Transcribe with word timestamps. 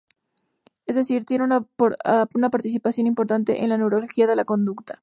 Es 0.87 0.95
decir, 0.95 1.25
tiene 1.25 1.43
una 1.43 2.49
participación 2.49 3.05
importante 3.05 3.61
en 3.61 3.69
la 3.69 3.77
neurología 3.77 4.25
de 4.25 4.35
la 4.35 4.45
conducta. 4.45 4.99